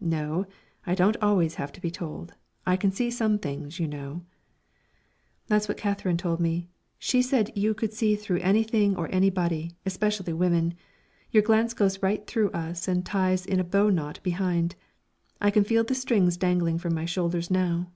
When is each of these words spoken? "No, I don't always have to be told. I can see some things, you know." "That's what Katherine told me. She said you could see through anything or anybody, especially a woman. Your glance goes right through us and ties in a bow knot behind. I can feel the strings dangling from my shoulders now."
"No, 0.00 0.46
I 0.86 0.94
don't 0.94 1.18
always 1.20 1.56
have 1.56 1.70
to 1.72 1.82
be 1.82 1.90
told. 1.90 2.32
I 2.66 2.78
can 2.78 2.90
see 2.90 3.10
some 3.10 3.38
things, 3.38 3.78
you 3.78 3.86
know." 3.86 4.22
"That's 5.48 5.68
what 5.68 5.76
Katherine 5.76 6.16
told 6.16 6.40
me. 6.40 6.70
She 6.98 7.20
said 7.20 7.52
you 7.54 7.74
could 7.74 7.92
see 7.92 8.16
through 8.16 8.38
anything 8.38 8.96
or 8.96 9.06
anybody, 9.14 9.76
especially 9.84 10.32
a 10.32 10.36
woman. 10.36 10.72
Your 11.30 11.42
glance 11.42 11.74
goes 11.74 12.02
right 12.02 12.26
through 12.26 12.52
us 12.52 12.88
and 12.88 13.04
ties 13.04 13.44
in 13.44 13.60
a 13.60 13.64
bow 13.64 13.90
knot 13.90 14.18
behind. 14.22 14.76
I 15.42 15.50
can 15.50 15.62
feel 15.62 15.84
the 15.84 15.94
strings 15.94 16.38
dangling 16.38 16.78
from 16.78 16.94
my 16.94 17.04
shoulders 17.04 17.50
now." 17.50 17.90